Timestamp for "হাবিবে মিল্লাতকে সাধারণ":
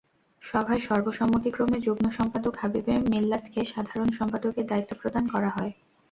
2.57-4.09